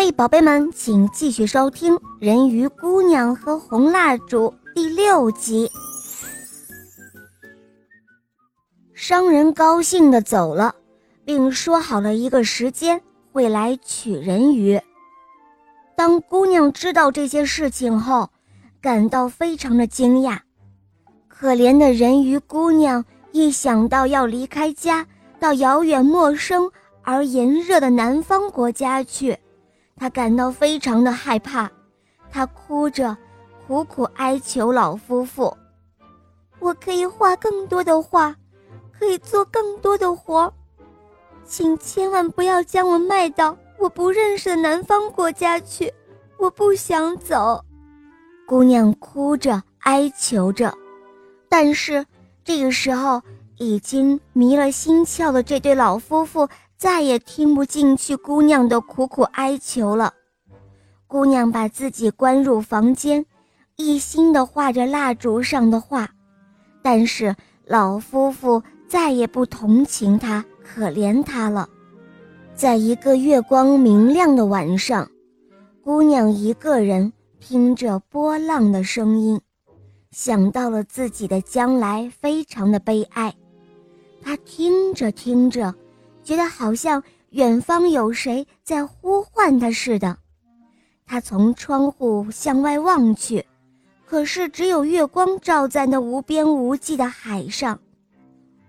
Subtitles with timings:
[0.00, 5.68] 嘿，宝贝们，请继续收听《人鱼姑娘和红蜡烛》第六集。
[8.94, 10.72] 商人高兴地走了，
[11.24, 14.80] 并说好了一个时间会来取人鱼。
[15.96, 18.30] 当姑娘知道这些事情后，
[18.80, 20.38] 感到非常的惊讶。
[21.26, 25.04] 可怜的人鱼姑娘一想到要离开家，
[25.40, 26.70] 到遥远陌生
[27.02, 29.36] 而炎热的南方国家去，
[29.98, 31.70] 他感到非常的害怕。
[32.30, 33.16] 他哭着，
[33.66, 35.56] 苦苦哀求老夫妇
[36.60, 38.34] ：“我可以画更多的画，
[38.92, 40.52] 可以做更多的活，
[41.44, 45.92] 请千万不要将我卖到我不认识的南方国家去。
[46.38, 47.64] 我不想走。”
[48.46, 50.72] 姑娘哭着哀求着，
[51.48, 52.04] 但是
[52.44, 53.20] 这个时候
[53.56, 60.14] 已经迷了心窍的这对老夫妇再也听不进去姑娘的苦苦哀求了。
[61.06, 63.26] 姑娘把自己关入房间，
[63.76, 66.08] 一心的画着蜡烛上的画，
[66.80, 71.68] 但是老夫妇再也不同情她、可怜她了。
[72.54, 75.10] 在一个月光明亮的晚上，
[75.82, 77.12] 姑娘一个人。
[77.40, 79.40] 听着波浪的声音，
[80.10, 83.32] 想到了自己的将来，非常的悲哀。
[84.20, 85.72] 他听着听着，
[86.28, 90.18] 觉得好像远方有谁在呼唤他似的。
[91.06, 93.46] 他从窗户向外望去，
[94.04, 97.80] 可是只有月光照在那无边无际的海上。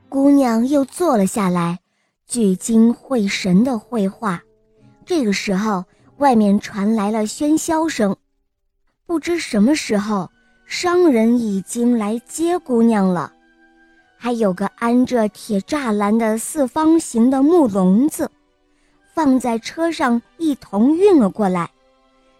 [0.07, 1.79] 姑娘又坐了下来，
[2.25, 4.41] 聚精会神地绘画。
[5.05, 5.83] 这个时候，
[6.15, 8.15] 外面传来了喧嚣声。
[9.05, 10.31] 不知什么时候，
[10.65, 13.33] 商人已经来接姑娘了，
[14.21, 18.29] 还有个安着铁栅栏的四方形的木笼子，
[19.15, 21.71] 放在车上一同运了过来。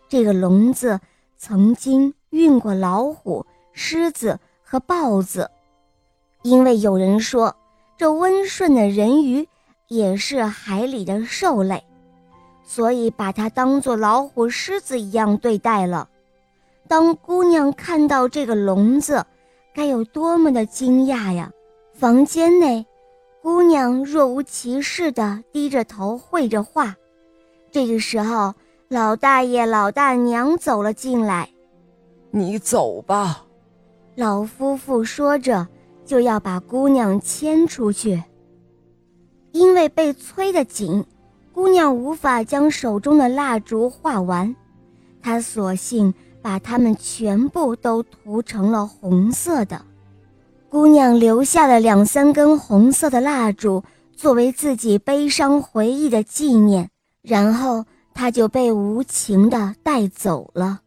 [0.10, 1.00] 这个笼子
[1.38, 5.50] 曾经运过老虎、狮子和豹子，
[6.42, 7.56] 因为有人说
[7.98, 9.48] 这温顺的人鱼
[9.88, 11.82] 也是海里的兽类，
[12.66, 16.10] 所以把它当作老虎、狮子一样对待了。
[16.90, 19.26] 当姑娘看到这个笼子，
[19.74, 21.50] 该有多么的惊讶呀！
[22.00, 22.86] 房间内，
[23.42, 26.96] 姑娘若无其事地低着头绘着画。
[27.72, 28.54] 这个时候，
[28.88, 31.50] 老大爷、老大娘走了进来。
[32.32, 33.44] 你走吧，
[34.16, 35.68] 老夫妇说着，
[36.06, 38.24] 就要把姑娘牵出去。
[39.52, 41.04] 因为被催得紧，
[41.52, 44.56] 姑娘无法将手中的蜡烛画完，
[45.22, 46.14] 她索性。
[46.42, 49.82] 把它们全部都涂成了红色的，
[50.70, 53.84] 姑娘留下了两三根红色的蜡烛，
[54.16, 56.90] 作为自己悲伤回忆的纪念。
[57.24, 60.82] 然后她就被无情的带走了。